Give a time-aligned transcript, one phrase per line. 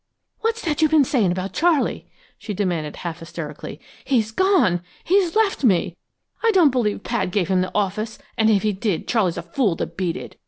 [0.39, 2.07] "What's that you're sayin' about Charley?"
[2.39, 3.79] she demanded half hysterically.
[4.03, 4.81] "He's gone!
[5.03, 5.95] He's left me!
[6.43, 9.75] I don't believe Pad gave him the office, and if he did, Charley's a fool
[9.77, 10.37] to beat it!